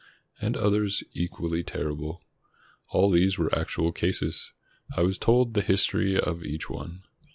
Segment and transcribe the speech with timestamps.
[0.41, 2.23] And others equally terrible.
[2.89, 4.51] All these were actual cases.
[4.97, 7.03] I was told the history of each one.